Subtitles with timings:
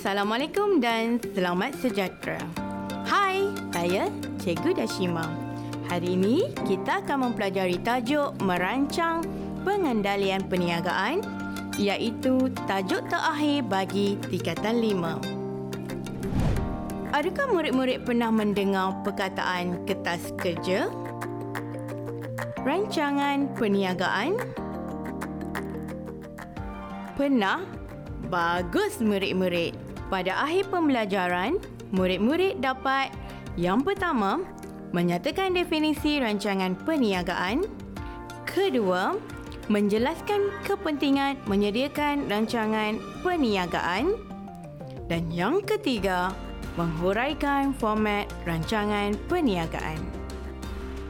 [0.00, 2.40] Assalamualaikum dan selamat sejahtera.
[3.04, 4.08] Hai, saya
[4.40, 5.28] Cikgu Dashima.
[5.92, 9.20] Hari ini kita akan mempelajari tajuk merancang
[9.60, 11.20] pengendalian perniagaan
[11.76, 17.12] iaitu tajuk terakhir bagi tingkatan 5.
[17.12, 20.88] Adakah murid-murid pernah mendengar perkataan kertas kerja?
[22.64, 24.32] Rancangan perniagaan?
[27.20, 27.60] Pernah?
[28.32, 29.89] Bagus murid-murid.
[30.10, 31.62] Pada akhir pembelajaran,
[31.94, 33.14] murid-murid dapat
[33.54, 34.42] yang pertama,
[34.90, 37.62] menyatakan definisi rancangan perniagaan.
[38.42, 39.14] Kedua,
[39.70, 44.18] menjelaskan kepentingan menyediakan rancangan perniagaan.
[45.06, 46.34] Dan yang ketiga,
[46.74, 49.98] menghuraikan format rancangan perniagaan.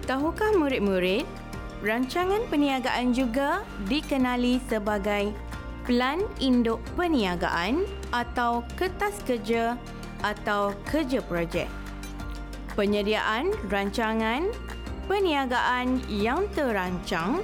[0.04, 1.24] Tahukah murid-murid,
[1.80, 5.32] rancangan perniagaan juga dikenali sebagai
[5.90, 7.82] Pelan Induk Perniagaan
[8.14, 9.74] atau Kertas Kerja
[10.22, 11.66] atau Kerja Projek.
[12.78, 14.54] Penyediaan rancangan
[15.10, 17.42] perniagaan yang terancang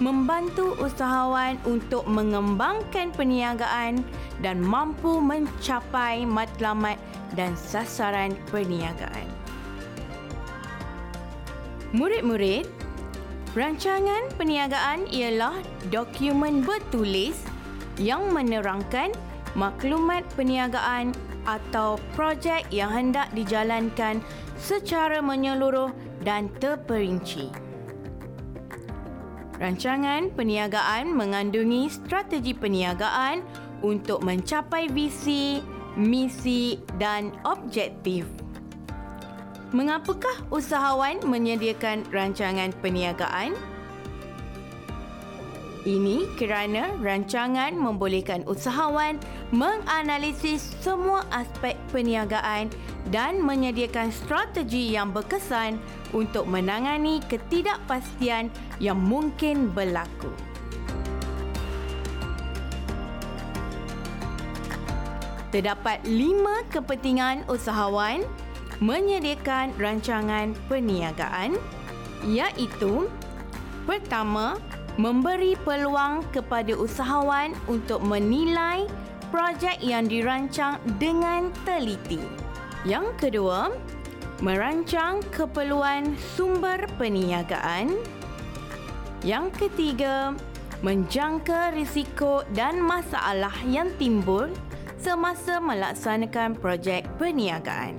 [0.00, 4.00] membantu usahawan untuk mengembangkan perniagaan
[4.40, 6.96] dan mampu mencapai matlamat
[7.36, 9.28] dan sasaran perniagaan.
[11.92, 12.64] Murid-murid,
[13.52, 15.60] rancangan perniagaan ialah
[15.92, 17.52] dokumen bertulis
[17.98, 19.14] yang menerangkan
[19.54, 21.14] maklumat perniagaan
[21.44, 24.18] atau projek yang hendak dijalankan
[24.58, 25.92] secara menyeluruh
[26.24, 27.52] dan terperinci.
[29.54, 33.44] Rancangan perniagaan mengandungi strategi perniagaan
[33.86, 35.62] untuk mencapai visi,
[35.94, 38.26] misi dan objektif.
[39.70, 43.54] Mengapakah usahawan menyediakan rancangan perniagaan?
[45.84, 49.20] Ini kerana rancangan membolehkan usahawan
[49.52, 52.72] menganalisis semua aspek perniagaan
[53.12, 55.76] dan menyediakan strategi yang berkesan
[56.16, 58.48] untuk menangani ketidakpastian
[58.80, 60.32] yang mungkin berlaku.
[65.52, 68.24] Terdapat lima kepentingan usahawan
[68.80, 71.60] menyediakan rancangan perniagaan
[72.24, 73.04] iaitu
[73.84, 74.56] pertama,
[74.94, 78.86] memberi peluang kepada usahawan untuk menilai
[79.34, 82.22] projek yang dirancang dengan teliti.
[82.86, 83.74] Yang kedua,
[84.38, 87.98] merancang keperluan sumber perniagaan.
[89.24, 90.36] Yang ketiga,
[90.84, 94.52] menjangka risiko dan masalah yang timbul
[95.00, 97.96] semasa melaksanakan projek perniagaan.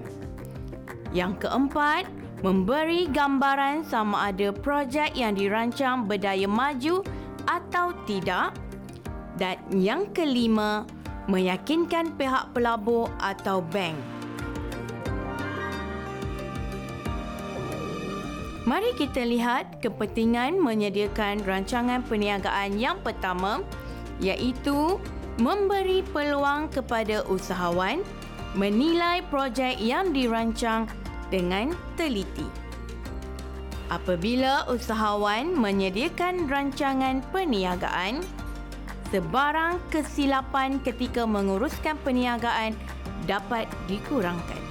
[1.11, 2.05] Yang keempat,
[2.43, 7.05] memberi gambaran sama ada projek yang dirancang berdaya maju
[7.47, 8.51] atau tidak.
[9.35, 10.87] Dan yang kelima,
[11.27, 13.95] meyakinkan pihak pelabur atau bank.
[18.65, 23.61] Mari kita lihat kepentingan menyediakan rancangan perniagaan yang pertama
[24.17, 24.97] iaitu
[25.37, 28.01] memberi peluang kepada usahawan
[28.57, 30.89] menilai projek yang dirancang
[31.29, 32.45] dengan teliti.
[33.93, 38.25] Apabila usahawan menyediakan rancangan perniagaan,
[39.13, 42.73] sebarang kesilapan ketika menguruskan perniagaan
[43.29, 44.61] dapat dikurangkan.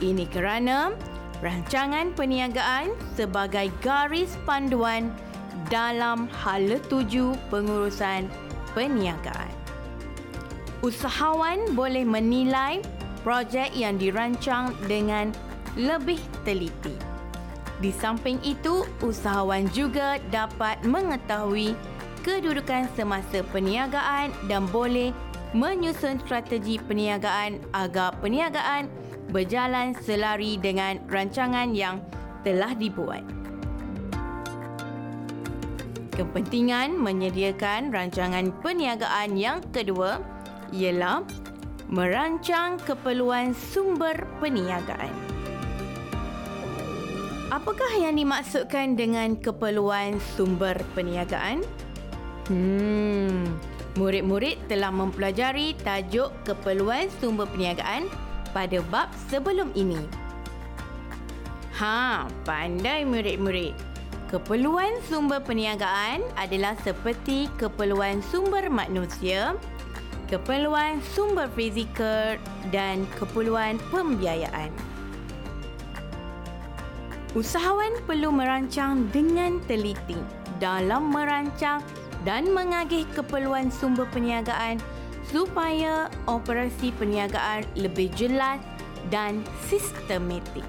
[0.00, 0.92] Ini kerana
[1.40, 5.08] rancangan perniagaan sebagai garis panduan
[5.72, 8.28] dalam hala tuju pengurusan
[8.76, 9.52] perniagaan.
[10.80, 12.80] Usahawan boleh menilai
[13.22, 15.32] projek yang dirancang dengan
[15.78, 16.94] lebih teliti.
[17.80, 21.72] Di samping itu, usahawan juga dapat mengetahui
[22.20, 25.16] kedudukan semasa perniagaan dan boleh
[25.56, 28.86] menyusun strategi perniagaan agar perniagaan
[29.32, 32.04] berjalan selari dengan rancangan yang
[32.44, 33.24] telah dibuat.
[36.14, 40.20] Kepentingan menyediakan rancangan perniagaan yang kedua
[40.68, 41.24] ialah
[41.90, 45.10] merancang keperluan sumber perniagaan.
[47.50, 51.66] Apakah yang dimaksudkan dengan keperluan sumber perniagaan?
[52.46, 53.58] Hmm,
[53.98, 58.06] murid-murid telah mempelajari tajuk keperluan sumber perniagaan
[58.54, 59.98] pada bab sebelum ini.
[61.74, 63.74] Ha, pandai murid-murid.
[64.30, 69.58] Keperluan sumber perniagaan adalah seperti keperluan sumber manusia,
[70.30, 72.38] keperluan sumber fizikal
[72.70, 74.70] dan keperluan pembiayaan.
[77.34, 80.18] Usahawan perlu merancang dengan teliti
[80.62, 81.82] dalam merancang
[82.22, 84.78] dan mengagih keperluan sumber perniagaan
[85.30, 88.58] supaya operasi perniagaan lebih jelas
[89.10, 90.66] dan sistematik.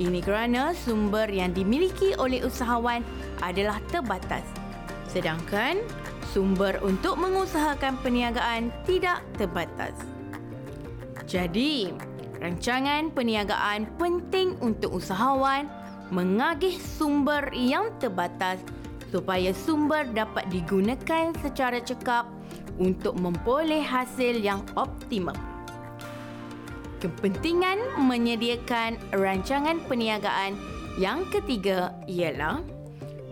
[0.00, 3.04] Ini kerana sumber yang dimiliki oleh usahawan
[3.44, 4.44] adalah terbatas.
[5.08, 5.80] Sedangkan
[6.30, 9.94] sumber untuk mengusahakan perniagaan tidak terbatas.
[11.26, 11.94] Jadi,
[12.38, 15.70] rancangan perniagaan penting untuk usahawan
[16.10, 18.58] mengagih sumber yang terbatas
[19.10, 22.26] supaya sumber dapat digunakan secara cekap
[22.78, 25.34] untuk memperoleh hasil yang optimum.
[27.00, 30.54] Kepentingan menyediakan rancangan perniagaan
[31.00, 32.60] yang ketiga ialah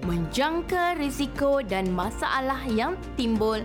[0.04, 3.62] menjangka risiko dan masalah yang timbul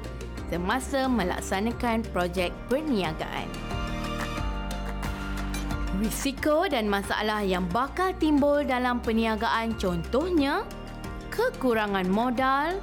[0.53, 3.49] semasa melaksanakan projek perniagaan.
[6.01, 10.65] Risiko dan masalah yang bakal timbul dalam perniagaan contohnya
[11.33, 12.77] kekurangan modal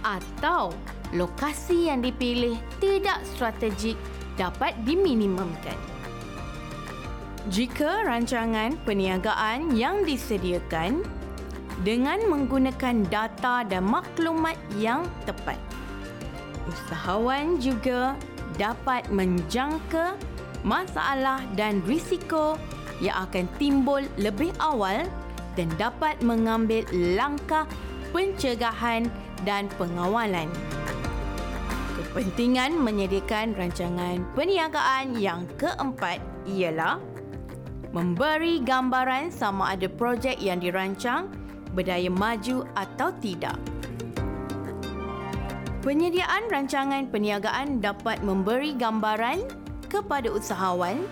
[0.00, 0.72] atau
[1.12, 3.96] lokasi yang dipilih tidak strategik
[4.40, 5.76] dapat diminimumkan.
[7.48, 11.04] Jika rancangan perniagaan yang disediakan
[11.80, 15.56] dengan menggunakan data dan maklumat yang tepat,
[16.68, 18.12] usahawan juga
[18.60, 20.16] dapat menjangka
[20.60, 22.60] masalah dan risiko
[23.00, 25.08] yang akan timbul lebih awal
[25.56, 27.64] dan dapat mengambil langkah
[28.12, 29.08] pencegahan
[29.48, 30.46] dan pengawalan.
[31.96, 37.00] Kepentingan menyediakan rancangan perniagaan yang keempat ialah
[37.90, 41.39] memberi gambaran sama ada projek yang dirancang
[41.74, 43.56] berdaya maju atau tidak.
[45.80, 49.40] Penyediaan rancangan perniagaan dapat memberi gambaran
[49.88, 51.08] kepada usahawan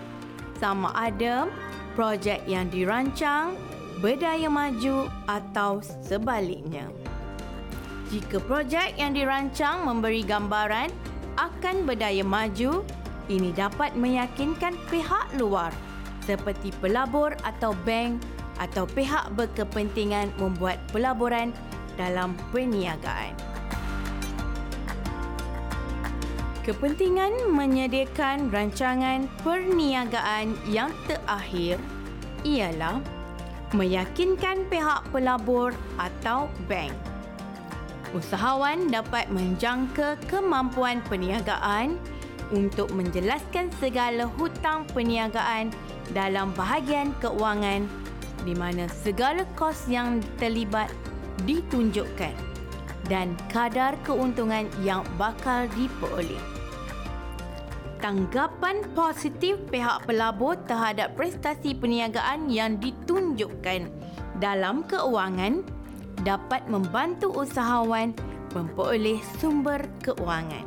[0.61, 1.49] sama ada
[1.97, 3.57] projek yang dirancang
[3.97, 6.85] berdaya maju atau sebaliknya.
[8.13, 10.89] Jika projek yang dirancang memberi gambaran
[11.37, 12.85] akan berdaya maju,
[13.29, 15.73] ini dapat meyakinkan pihak luar
[16.29, 18.21] seperti pelabur atau bank
[18.59, 21.55] atau pihak berkepentingan membuat pelaburan
[21.95, 23.35] dalam perniagaan.
[26.67, 31.81] Kepentingan menyediakan rancangan perniagaan yang terakhir
[32.45, 33.01] ialah
[33.73, 36.93] meyakinkan pihak pelabur atau bank.
[38.13, 41.97] Usahawan dapat menjangka kemampuan perniagaan
[42.49, 45.69] untuk menjelaskan segala hutang perniagaan
[46.13, 47.85] dalam bahagian keuangan
[48.43, 50.91] di mana segala kos yang terlibat
[51.43, 52.35] ditunjukkan
[53.07, 56.39] dan kadar keuntungan yang bakal diperoleh.
[57.99, 63.91] Tanggapan positif pihak pelabur terhadap prestasi perniagaan yang ditunjukkan
[64.39, 65.67] dalam keuangan
[66.23, 68.15] dapat membantu usahawan
[68.55, 70.63] memperoleh sumber keuangan.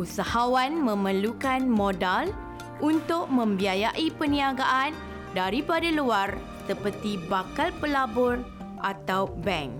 [0.00, 2.30] Usahawan memerlukan modal
[2.78, 4.94] untuk membiayai perniagaan
[5.32, 6.36] daripada luar
[6.68, 8.40] seperti bakal pelabur
[8.84, 9.72] atau bank.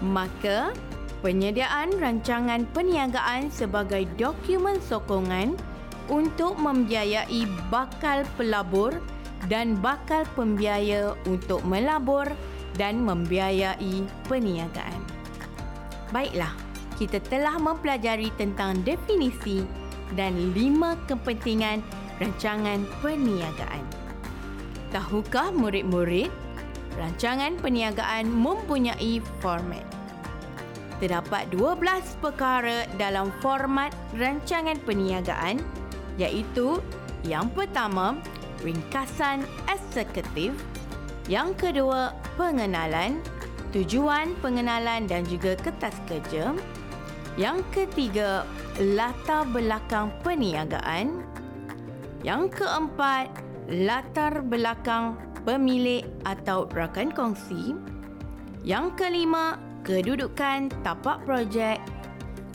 [0.00, 0.72] Maka,
[1.20, 5.54] penyediaan rancangan perniagaan sebagai dokumen sokongan
[6.08, 8.96] untuk membiayai bakal pelabur
[9.48, 12.26] dan bakal pembiaya untuk melabur
[12.76, 15.00] dan membiayai perniagaan.
[16.10, 16.52] Baiklah,
[16.98, 19.64] kita telah mempelajari tentang definisi
[20.18, 21.80] dan lima kepentingan
[22.18, 24.09] rancangan perniagaan.
[24.90, 26.30] Tahukah murid-murid,
[26.98, 29.86] rancangan perniagaan mempunyai format.
[30.98, 35.62] Terdapat 12 perkara dalam format rancangan perniagaan
[36.20, 36.82] iaitu
[37.24, 38.18] yang pertama,
[38.66, 40.52] ringkasan eksekutif,
[41.30, 43.22] yang kedua, pengenalan,
[43.72, 46.52] tujuan pengenalan dan juga kertas kerja,
[47.38, 48.42] yang ketiga,
[48.76, 51.22] latar belakang perniagaan,
[52.26, 53.32] yang keempat,
[53.70, 55.14] latar belakang
[55.46, 57.78] pemilik atau rakan kongsi.
[58.66, 61.78] Yang kelima, kedudukan tapak projek.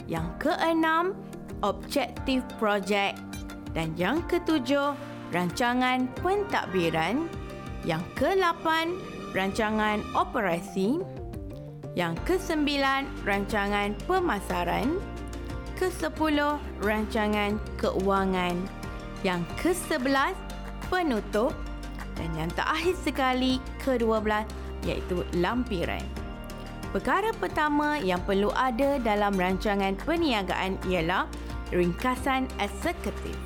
[0.06, 1.16] Yang keenam,
[1.64, 3.16] objektif projek.
[3.74, 4.94] Dan yang ketujuh,
[5.34, 7.26] rancangan pentadbiran.
[7.82, 8.94] Yang kelapan,
[9.34, 11.02] rancangan operasi.
[11.96, 15.00] Yang kesembilan, rancangan pemasaran.
[15.76, 18.56] Kesepuluh, rancangan keuangan
[19.24, 20.45] yang ke-11
[20.88, 21.52] penutup
[22.16, 24.46] dan yang terakhir sekali ke-12
[24.88, 26.02] iaitu lampiran.
[26.94, 31.28] Perkara pertama yang perlu ada dalam rancangan perniagaan ialah
[31.74, 33.36] ringkasan eksekutif.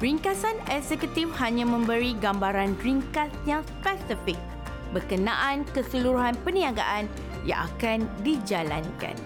[0.00, 4.40] Ringkasan eksekutif hanya memberi gambaran ringkas yang spesifik
[4.90, 7.06] berkenaan keseluruhan perniagaan
[7.46, 9.16] yang akan dijalankan.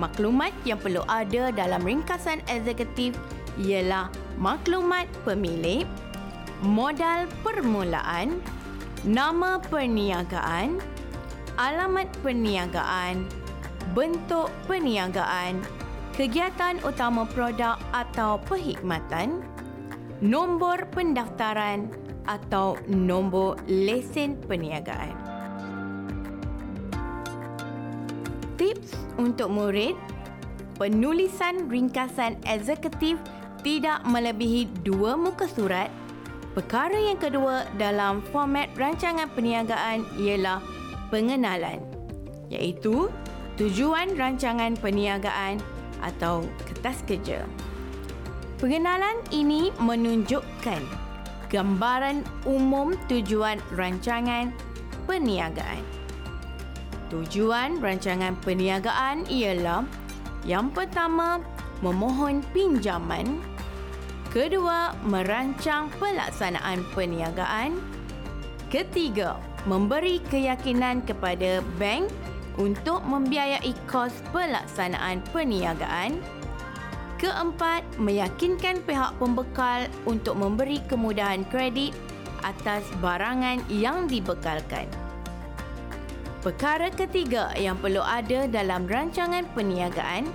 [0.00, 3.12] Maklumat yang perlu ada dalam ringkasan eksekutif
[3.60, 4.08] ialah
[4.40, 5.84] maklumat pemilik,
[6.60, 8.40] modal permulaan,
[9.04, 10.76] nama perniagaan,
[11.56, 13.24] alamat perniagaan,
[13.96, 15.64] bentuk perniagaan,
[16.12, 19.40] kegiatan utama produk atau perkhidmatan,
[20.20, 21.88] nombor pendaftaran
[22.28, 25.16] atau nombor lesen perniagaan.
[28.60, 29.96] Tips untuk murid,
[30.76, 33.16] penulisan ringkasan eksekutif
[33.64, 35.88] tidak melebihi dua muka surat.
[36.50, 40.58] Perkara yang kedua dalam format rancangan perniagaan ialah
[41.06, 41.78] pengenalan
[42.50, 43.06] iaitu
[43.54, 45.62] tujuan rancangan perniagaan
[46.02, 47.46] atau kertas kerja.
[48.58, 50.82] Pengenalan ini menunjukkan
[51.48, 54.50] gambaran umum tujuan rancangan
[55.06, 55.86] perniagaan.
[57.14, 59.86] Tujuan rancangan perniagaan ialah
[60.48, 61.42] yang pertama,
[61.84, 63.40] memohon pinjaman.
[64.30, 67.82] Kedua, merancang pelaksanaan perniagaan.
[68.70, 69.34] Ketiga,
[69.66, 72.06] memberi keyakinan kepada bank
[72.54, 76.22] untuk membiayai kos pelaksanaan perniagaan.
[77.18, 81.90] Keempat, meyakinkan pihak pembekal untuk memberi kemudahan kredit
[82.46, 84.86] atas barangan yang dibekalkan.
[86.40, 90.30] Perkara ketiga yang perlu ada dalam rancangan perniagaan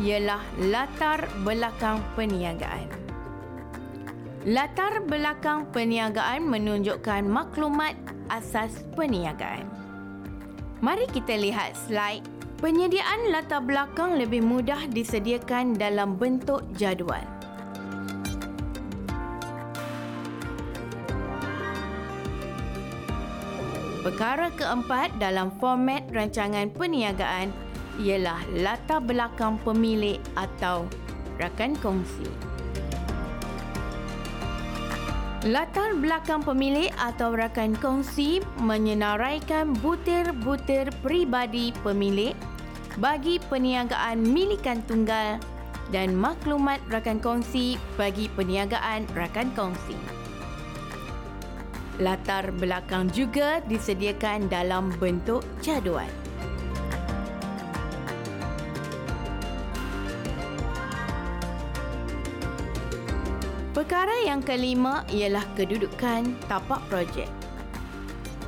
[0.00, 3.04] ialah latar belakang perniagaan.
[4.44, 7.96] Latar belakang perniagaan menunjukkan maklumat
[8.28, 9.64] asas perniagaan.
[10.84, 12.20] Mari kita lihat slide.
[12.60, 17.24] Penyediaan latar belakang lebih mudah disediakan dalam bentuk jadual.
[24.04, 27.48] Perkara keempat dalam format rancangan perniagaan
[27.96, 30.84] ialah latar belakang pemilik atau
[31.40, 32.53] rakan kongsi.
[35.44, 42.32] Latar belakang pemilik atau rakan kongsi menyenaraikan butir-butir peribadi pemilik
[42.96, 45.36] bagi perniagaan milikan tunggal
[45.92, 50.00] dan maklumat rakan kongsi bagi perniagaan rakan kongsi.
[52.00, 56.23] Latar belakang juga disediakan dalam bentuk jadual.
[63.74, 67.26] Perkara yang kelima ialah kedudukan tapak projek.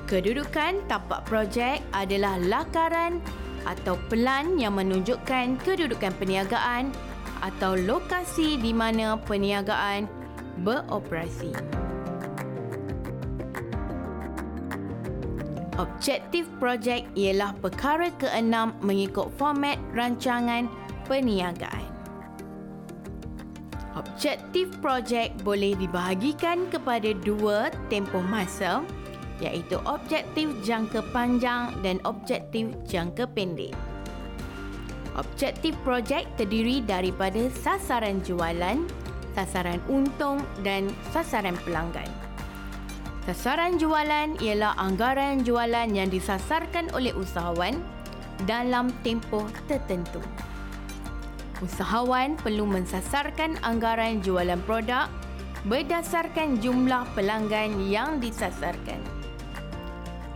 [0.06, 3.18] Kedudukan tapak projek adalah lakaran
[3.66, 6.94] atau pelan yang menunjukkan kedudukan perniagaan
[7.42, 10.06] atau lokasi di mana perniagaan
[10.62, 11.50] beroperasi.
[15.74, 20.70] Objektif projek ialah perkara keenam mengikut format rancangan
[21.10, 21.85] perniagaan.
[24.06, 28.86] Objektif projek boleh dibahagikan kepada dua tempoh masa
[29.42, 33.74] iaitu objektif jangka panjang dan objektif jangka pendek.
[35.18, 38.86] Objektif projek terdiri daripada sasaran jualan,
[39.34, 42.08] sasaran untung dan sasaran pelanggan.
[43.26, 47.82] Sasaran jualan ialah anggaran jualan yang disasarkan oleh usahawan
[48.46, 50.22] dalam tempoh tertentu.
[51.64, 55.08] Usahawan perlu mensasarkan anggaran jualan produk
[55.64, 59.00] berdasarkan jumlah pelanggan yang disasarkan.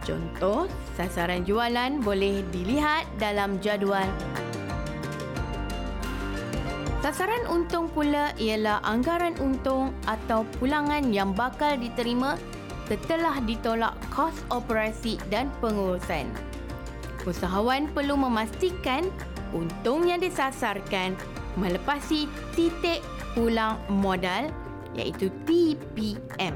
[0.01, 0.65] Contoh,
[0.97, 4.09] sasaran jualan boleh dilihat dalam jadual.
[7.05, 12.41] Sasaran untung pula ialah anggaran untung atau pulangan yang bakal diterima
[12.89, 16.33] setelah ditolak kos operasi dan pengurusan.
[17.29, 19.05] Usahawan perlu memastikan
[19.53, 21.15] untung yang disasarkan
[21.59, 23.03] melepasi titik
[23.35, 24.51] pulang modal
[24.95, 26.55] iaitu TPM.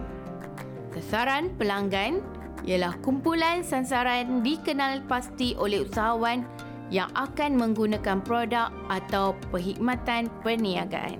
[0.94, 2.22] Sasaran pelanggan
[2.64, 6.46] ialah kumpulan sasaran dikenal pasti oleh usahawan
[6.88, 11.18] yang akan menggunakan produk atau perkhidmatan perniagaan.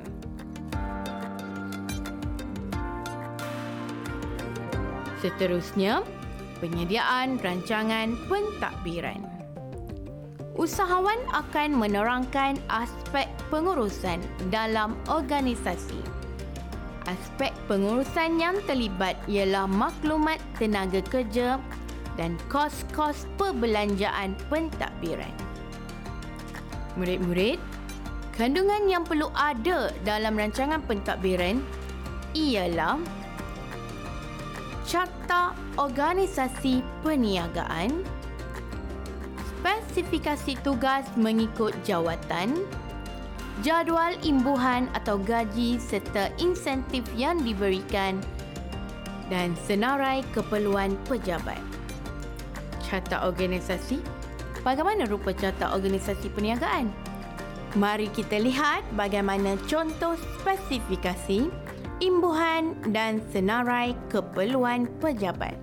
[5.25, 6.05] Seterusnya,
[6.61, 9.34] penyediaan rancangan pentadbiran.
[10.55, 14.23] Usahawan akan menerangkan aspek pengurusan
[14.55, 15.99] dalam organisasi.
[17.11, 21.59] Aspek pengurusan yang terlibat ialah maklumat tenaga kerja
[22.15, 25.35] dan kos-kos perbelanjaan pentadbiran.
[26.95, 27.59] Murid-murid,
[28.39, 31.59] kandungan yang perlu ada dalam rancangan pentadbiran
[32.31, 33.03] ialah
[34.87, 38.07] Carta Organisasi Perniagaan,
[39.95, 42.67] spesifikasi tugas mengikut jawatan,
[43.63, 48.19] jadual imbuhan atau gaji serta insentif yang diberikan
[49.31, 51.63] dan senarai keperluan pejabat.
[52.83, 54.03] Carta organisasi.
[54.67, 56.91] Bagaimana rupa carta organisasi perniagaan?
[57.79, 61.55] Mari kita lihat bagaimana contoh spesifikasi,
[62.03, 65.55] imbuhan dan senarai keperluan pejabat.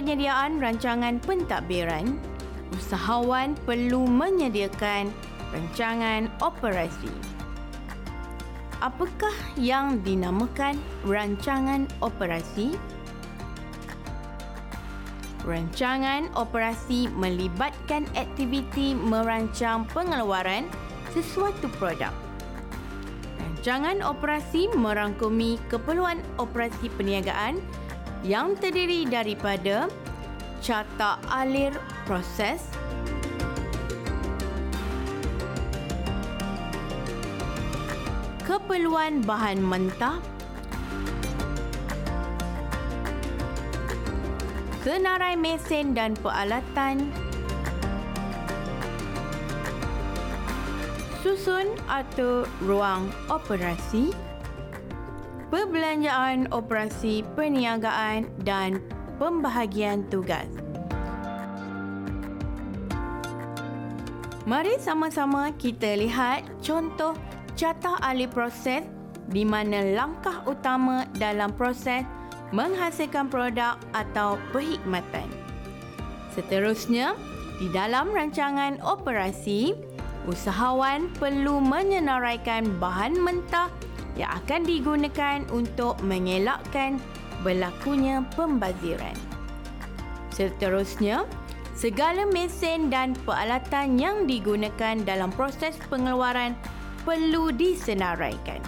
[0.00, 2.16] Penyediaan rancangan pentadbiran,
[2.72, 5.12] usahawan perlu menyediakan
[5.52, 7.12] rancangan operasi.
[8.80, 12.80] Apakah yang dinamakan rancangan operasi?
[15.44, 20.64] Rancangan operasi melibatkan aktiviti merancang pengeluaran
[21.12, 22.16] sesuatu produk.
[23.36, 27.60] Rancangan operasi merangkumi keperluan operasi perniagaan
[28.20, 29.88] yang terdiri daripada
[30.60, 31.72] carta alir
[32.04, 32.60] proses,
[38.44, 40.20] keperluan bahan mentah,
[44.84, 47.08] senarai mesin dan peralatan,
[51.24, 54.12] susun atau ruang operasi,
[55.50, 58.78] perbelanjaan operasi perniagaan dan
[59.18, 60.46] pembahagian tugas.
[64.48, 67.14] Mari sama-sama kita lihat contoh
[67.54, 68.82] jatah ahli proses
[69.30, 72.02] di mana langkah utama dalam proses
[72.50, 75.28] menghasilkan produk atau perkhidmatan.
[76.34, 77.14] Seterusnya,
[77.62, 79.76] di dalam rancangan operasi,
[80.26, 83.70] usahawan perlu menyenaraikan bahan mentah
[84.20, 87.00] yang akan digunakan untuk mengelakkan
[87.40, 89.16] berlakunya pembaziran.
[90.36, 91.24] Seterusnya,
[91.72, 96.52] segala mesin dan peralatan yang digunakan dalam proses pengeluaran
[97.08, 98.60] perlu disenaraikan.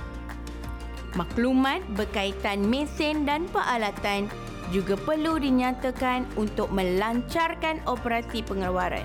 [1.13, 4.33] Maklumat berkaitan mesin dan peralatan
[4.73, 9.05] juga perlu dinyatakan untuk melancarkan operasi pengeluaran.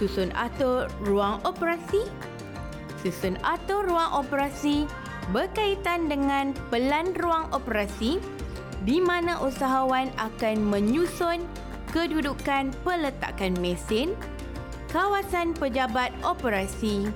[0.00, 2.08] Susun atur ruang operasi
[3.04, 4.88] Susun atur ruang operasi
[5.32, 8.20] berkaitan dengan pelan ruang operasi
[8.84, 11.40] di mana usahawan akan menyusun
[11.94, 14.12] kedudukan peletakan mesin,
[14.92, 17.08] kawasan pejabat operasi,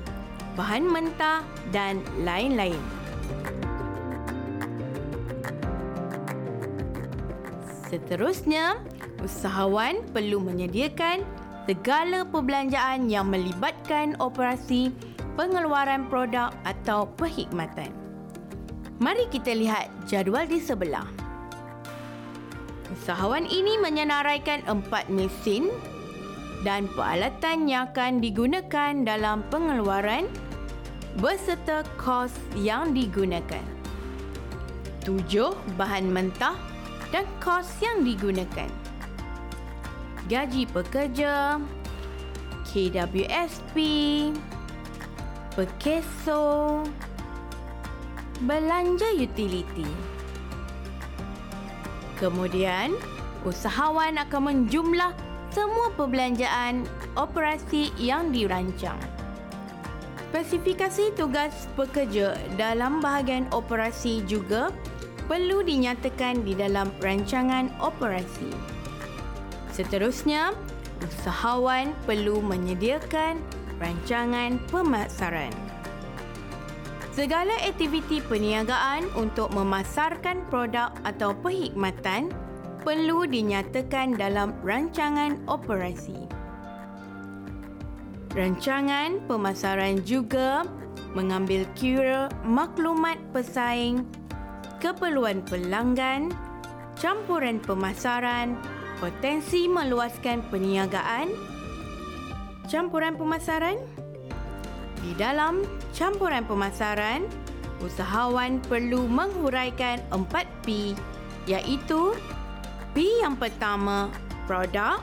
[0.57, 1.45] bahan mentah
[1.75, 2.81] dan lain-lain.
[7.89, 8.81] Seterusnya,
[9.25, 11.25] usahawan perlu menyediakan
[11.69, 14.93] segala perbelanjaan yang melibatkan operasi
[15.39, 17.95] pengeluaran produk atau perkhidmatan.
[18.99, 21.07] Mari kita lihat jadual di sebelah.
[22.91, 25.71] Usahawan ini menyenaraikan empat mesin
[26.67, 30.27] dan peralatan yang akan digunakan dalam pengeluaran
[31.23, 33.63] beserta kos yang digunakan.
[35.07, 36.59] Tujuh bahan mentah
[37.15, 38.67] dan kos yang digunakan.
[40.27, 41.63] Gaji pekerja,
[42.67, 43.77] KWSP,
[45.59, 46.87] pekeso,
[48.47, 49.91] belanja utiliti.
[52.15, 52.95] Kemudian,
[53.43, 55.11] usahawan akan menjumlah
[55.51, 56.87] semua perbelanjaan
[57.19, 59.03] operasi yang dirancang.
[60.31, 64.71] Spesifikasi tugas pekerja dalam bahagian operasi juga
[65.27, 68.55] perlu dinyatakan di dalam rancangan operasi.
[69.75, 70.55] Seterusnya,
[71.03, 75.55] usahawan perlu menyediakan rancangan pemasaran.
[77.15, 82.31] Segala aktiviti perniagaan untuk memasarkan produk atau perkhidmatan
[82.87, 86.15] perlu dinyatakan dalam rancangan operasi.
[88.39, 90.63] Rancangan pemasaran juga
[91.17, 94.07] mengambil kira maklumat pesaing,
[94.79, 96.31] keperluan pelanggan,
[96.95, 98.55] campuran pemasaran,
[99.03, 101.35] potensi meluaskan perniagaan,
[102.69, 103.81] campuran pemasaran?
[105.01, 105.65] Di dalam
[105.97, 107.25] campuran pemasaran,
[107.81, 110.93] usahawan perlu menghuraikan 4P
[111.49, 112.13] iaitu
[112.93, 114.13] P yang pertama,
[114.45, 115.01] produk,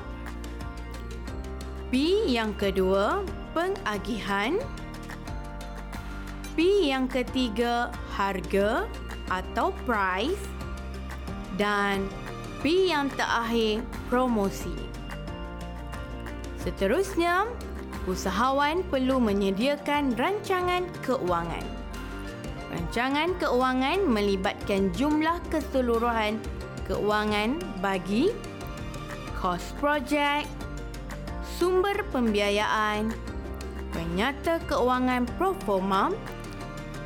[1.90, 3.26] P yang kedua,
[3.58, 4.62] pengagihan.
[6.54, 8.86] P yang ketiga, harga
[9.28, 10.46] atau price.
[11.56, 12.06] Dan
[12.62, 14.95] P yang terakhir, promosi.
[16.66, 17.46] Seterusnya,
[18.10, 21.62] usahawan perlu menyediakan rancangan keuangan.
[22.74, 26.42] Rancangan keuangan melibatkan jumlah keseluruhan
[26.90, 28.34] keuangan bagi
[29.38, 30.50] kos projek,
[31.62, 33.14] sumber pembiayaan,
[33.94, 36.10] penyata keuangan proforma,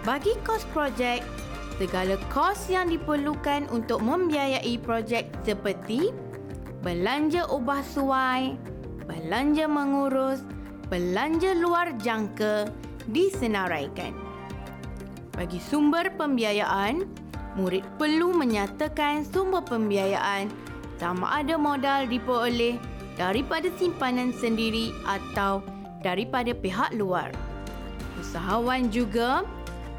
[0.07, 1.19] bagi kos projek,
[1.75, 6.15] segala kos yang diperlukan untuk membiayai projek seperti
[6.79, 8.55] belanja ubah suai,
[9.09, 10.45] belanja mengurus,
[10.93, 12.69] belanja luar jangka
[13.09, 14.13] disenaraikan.
[15.33, 17.09] Bagi sumber pembiayaan,
[17.57, 20.53] murid perlu menyatakan sumber pembiayaan
[21.01, 22.77] sama ada modal diperoleh
[23.17, 25.65] daripada simpanan sendiri atau
[26.05, 27.33] daripada pihak luar.
[28.21, 29.41] Usahawan juga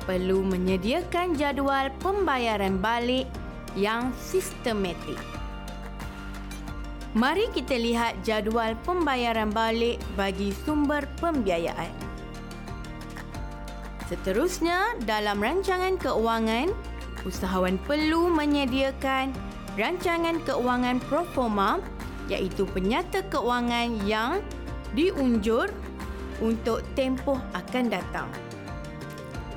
[0.07, 3.27] perlu menyediakan jadual pembayaran balik
[3.75, 5.40] yang sistematik.
[7.11, 11.91] Mari kita lihat jadual pembayaran balik bagi sumber pembiayaan.
[14.07, 16.71] Seterusnya, dalam rancangan keuangan,
[17.27, 19.35] usahawan perlu menyediakan
[19.75, 21.83] rancangan keuangan proforma
[22.31, 24.39] iaitu penyata keuangan yang
[24.95, 25.67] diunjur
[26.39, 28.31] untuk tempoh akan datang.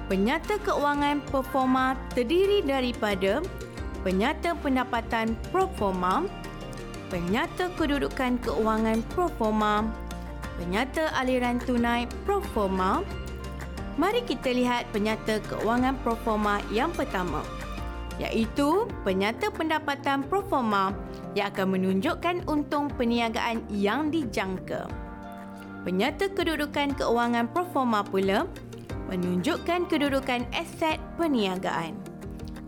[0.09, 3.45] Penyata keuangan proforma terdiri daripada
[4.01, 6.25] penyata pendapatan proforma,
[7.13, 9.85] penyata kedudukan keuangan proforma,
[10.57, 13.05] penyata aliran tunai proforma,
[13.93, 17.45] Mari kita lihat penyata keuangan proforma yang pertama
[18.21, 20.93] iaitu penyata pendapatan proforma
[21.33, 24.85] yang akan menunjukkan untung perniagaan yang dijangka.
[25.81, 28.45] Penyata kedudukan keuangan proforma pula
[29.09, 31.97] menunjukkan kedudukan aset perniagaan.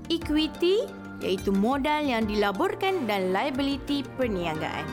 [0.10, 0.86] Equity
[1.24, 4.84] iaitu modal yang dilaburkan dan liability perniagaan.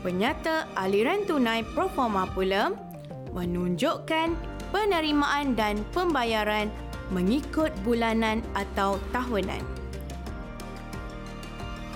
[0.00, 2.72] Penyata aliran tunai proforma pula
[3.36, 4.32] menunjukkan
[4.72, 6.72] penerimaan dan pembayaran
[7.12, 9.60] mengikut bulanan atau tahunan.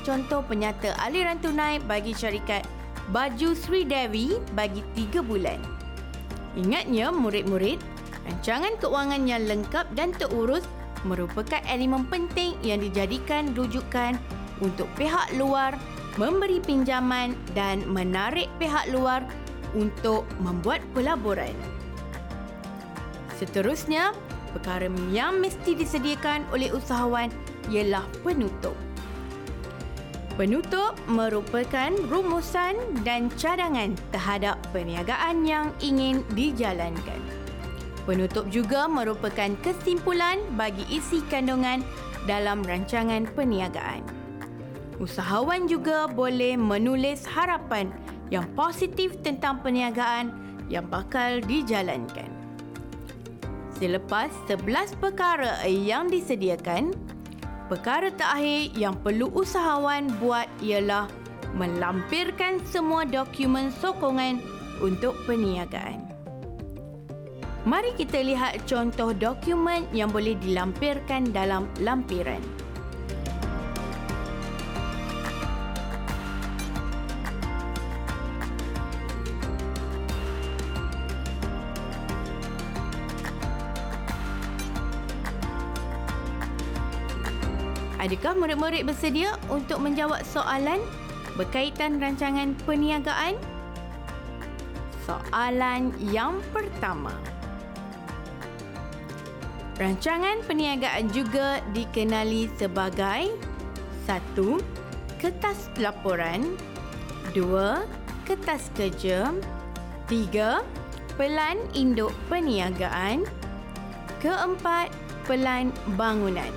[0.04, 2.60] Contoh penyata aliran tunai bagi syarikat
[3.08, 5.60] Baju Sri Devi bagi tiga bulan.
[6.56, 7.80] Ingatnya murid-murid,
[8.28, 10.64] rancangan keuangan yang lengkap dan terurus
[11.04, 14.18] merupakan elemen penting yang dijadikan rujukan
[14.60, 15.76] untuk pihak luar
[16.16, 19.22] memberi pinjaman dan menarik pihak luar
[19.74, 21.54] untuk membuat pelaburan.
[23.34, 24.14] Seterusnya,
[24.54, 27.34] perkara yang mesti disediakan oleh usahawan
[27.66, 28.78] ialah penutup.
[30.34, 32.74] Penutup merupakan rumusan
[33.06, 37.22] dan cadangan terhadap perniagaan yang ingin dijalankan.
[38.04, 41.80] Penutup juga merupakan kesimpulan bagi isi kandungan
[42.28, 44.04] dalam rancangan perniagaan.
[45.00, 47.88] Usahawan juga boleh menulis harapan
[48.28, 50.30] yang positif tentang perniagaan
[50.68, 52.28] yang bakal dijalankan.
[53.74, 56.94] Selepas 11 perkara yang disediakan,
[57.66, 61.10] perkara terakhir yang perlu usahawan buat ialah
[61.58, 64.38] melampirkan semua dokumen sokongan
[64.78, 66.13] untuk perniagaan.
[67.64, 72.44] Mari kita lihat contoh dokumen yang boleh dilampirkan dalam lampiran.
[87.96, 90.84] Adakah murid-murid bersedia untuk menjawab soalan
[91.40, 93.40] berkaitan rancangan perniagaan?
[95.08, 97.33] Soalan yang pertama.
[99.74, 103.34] Rancangan perniagaan juga dikenali sebagai
[104.06, 104.62] satu
[105.18, 106.54] Kertas laporan
[107.34, 107.82] 2.
[108.28, 109.34] Kertas kerja
[110.06, 110.62] 3.
[111.18, 113.26] Pelan induk perniagaan
[114.22, 114.92] Keempat,
[115.24, 116.52] pelan bangunan.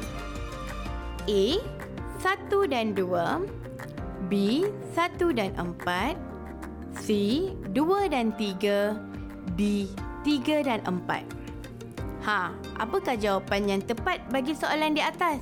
[1.27, 1.45] A
[2.21, 4.63] 1 dan 2 B
[4.95, 6.15] 1 dan 4
[7.01, 7.07] C
[7.71, 8.95] 2 dan 3
[9.55, 9.87] D
[10.23, 11.36] 3 dan 4
[12.27, 15.39] Ha, apakah jawapan yang tepat bagi soalan di atas?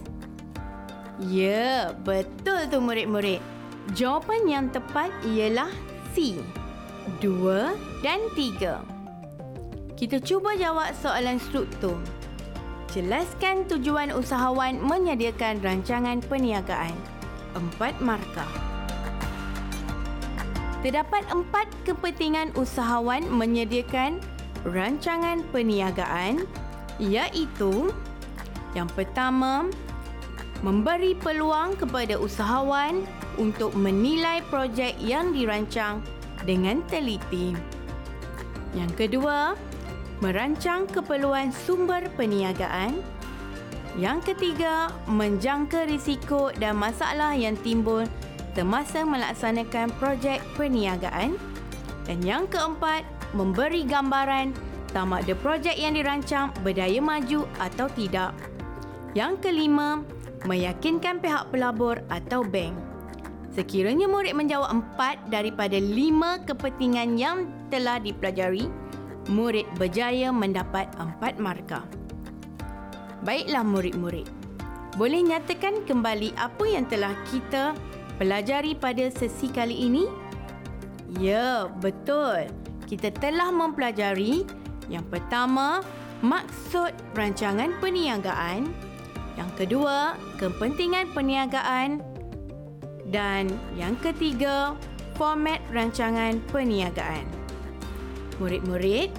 [1.17, 3.41] Ya, betul tu murid-murid.
[3.97, 5.73] Jawapan yang tepat ialah
[6.13, 6.37] C.
[7.25, 8.85] 2 dan 3.
[9.97, 11.97] Kita cuba jawab soalan struktur.
[12.93, 16.93] Jelaskan tujuan usahawan menyediakan rancangan perniagaan.
[17.57, 18.53] Empat markah.
[20.85, 24.21] Terdapat empat kepentingan usahawan menyediakan
[24.69, 26.45] rancangan perniagaan
[26.99, 27.91] iaitu
[28.75, 29.71] yang pertama,
[30.59, 33.07] memberi peluang kepada usahawan
[33.39, 36.03] untuk menilai projek yang dirancang
[36.43, 37.55] dengan teliti.
[38.75, 39.55] Yang kedua,
[40.19, 42.99] merancang keperluan sumber perniagaan.
[43.95, 48.03] Yang ketiga, menjangka risiko dan masalah yang timbul
[48.51, 51.39] semasa melaksanakan projek perniagaan
[52.03, 54.51] dan yang keempat memberi gambaran
[54.95, 58.31] sama ada projek yang dirancang berdaya maju atau tidak.
[59.11, 59.99] Yang kelima,
[60.47, 62.79] meyakinkan pihak pelabur atau bank.
[63.51, 68.71] Sekiranya murid menjawab empat daripada lima kepentingan yang telah dipelajari,
[69.27, 71.83] murid berjaya mendapat empat markah.
[73.27, 74.27] Baiklah murid-murid,
[74.95, 77.75] boleh nyatakan kembali apa yang telah kita
[78.15, 80.07] pelajari pada sesi kali ini?
[81.19, 82.47] Ya, betul.
[82.85, 84.45] Kita telah mempelajari
[84.89, 85.81] yang pertama,
[86.21, 88.69] maksud rancangan perniagaan.
[89.35, 91.99] Yang kedua, kepentingan perniagaan.
[93.09, 94.73] Dan yang ketiga,
[95.19, 97.25] format rancangan perniagaan.
[98.41, 99.13] Murid-murid,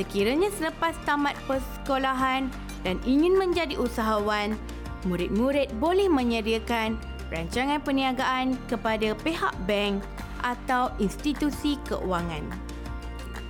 [0.00, 2.48] sekiranya selepas tamat persekolahan
[2.82, 4.56] dan ingin menjadi usahawan,
[5.04, 6.96] murid-murid boleh menyediakan
[7.32, 10.04] rancangan perniagaan kepada pihak bank
[10.42, 12.44] atau institusi keuangan.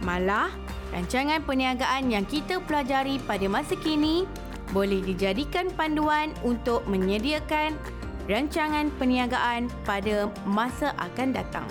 [0.03, 0.51] Malah,
[0.93, 4.29] rancangan perniagaan yang kita pelajari pada masa kini
[4.71, 7.77] boleh dijadikan panduan untuk menyediakan
[8.31, 11.67] rancangan perniagaan pada masa akan datang.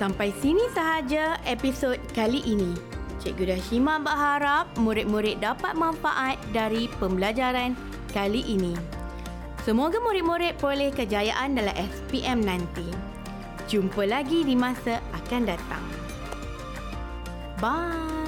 [0.00, 2.72] Sampai sini sahaja episod kali ini.
[3.22, 7.78] Cikgu Dashima berharap murid-murid dapat manfaat dari pembelajaran
[8.10, 8.74] kali ini.
[9.62, 12.90] Semoga murid-murid peroleh kejayaan dalam SPM nanti.
[13.70, 15.91] Jumpa lagi di masa akan datang.
[17.62, 18.21] バイ